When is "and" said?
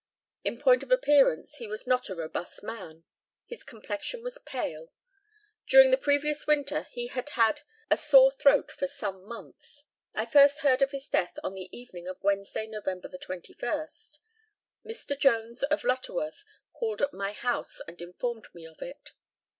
17.87-18.01